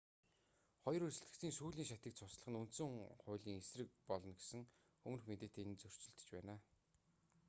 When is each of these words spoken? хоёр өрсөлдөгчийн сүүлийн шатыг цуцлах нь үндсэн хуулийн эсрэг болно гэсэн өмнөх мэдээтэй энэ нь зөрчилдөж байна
хоёр 0.83 1.03
өрсөлдөгчийн 1.07 1.53
сүүлийн 1.55 1.87
шатыг 1.91 2.13
цуцлах 2.19 2.49
нь 2.49 2.59
үндсэн 2.61 2.89
хуулийн 3.23 3.59
эсрэг 3.61 3.89
болно 4.09 4.31
гэсэн 4.37 4.61
өмнөх 5.05 5.25
мэдээтэй 5.27 5.61
энэ 5.63 5.73
нь 5.73 5.81
зөрчилдөж 5.81 6.27
байна 6.33 6.55